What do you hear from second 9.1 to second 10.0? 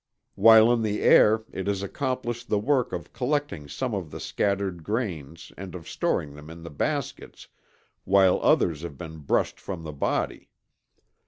brushed from the